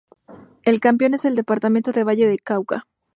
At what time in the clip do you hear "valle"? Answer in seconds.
2.03-2.25